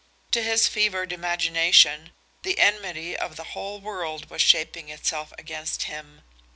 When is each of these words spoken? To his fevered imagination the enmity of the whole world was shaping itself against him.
To 0.31 0.41
his 0.41 0.67
fevered 0.67 1.13
imagination 1.13 2.09
the 2.41 2.57
enmity 2.57 3.15
of 3.15 3.35
the 3.35 3.43
whole 3.53 3.79
world 3.79 4.31
was 4.31 4.41
shaping 4.41 4.89
itself 4.89 5.31
against 5.37 5.83
him. 5.83 6.23